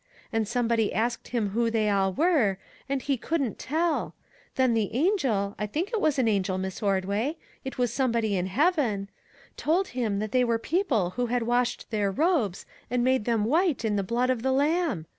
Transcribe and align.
And 0.33 0.47
some 0.47 0.67
body 0.67 0.91
asked 0.91 1.27
him 1.27 1.49
who 1.49 1.69
they 1.69 1.87
all 1.87 2.11
were, 2.11 2.57
and 2.89 3.03
he 3.03 3.17
couldn't 3.17 3.59
tell; 3.59 4.15
then 4.55 4.73
the 4.73 4.91
angel 4.95 5.53
I 5.59 5.67
think 5.67 5.93
it 5.93 6.01
was 6.01 6.17
an 6.17 6.27
angel, 6.27 6.57
Miss 6.57 6.81
Ordway; 6.81 7.37
it 7.63 7.77
was 7.77 7.93
somebody 7.93 8.35
in 8.35 8.47
heaven 8.47 9.09
told 9.57 9.89
him 9.89 10.17
that 10.17 10.31
they 10.31 10.43
were 10.43 10.57
people 10.57 11.11
who 11.11 11.27
had 11.27 11.43
washed 11.43 11.91
their 11.91 12.09
robes 12.09 12.65
and 12.89 13.03
made 13.03 13.25
them 13.25 13.45
white 13.45 13.85
in 13.85 13.95
the 13.95 14.01
blood 14.01 14.31
of 14.31 14.41
the 14.41 14.51
Lamb. 14.51 15.05